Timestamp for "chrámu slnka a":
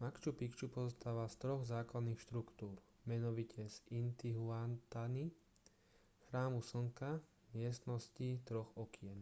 6.28-7.20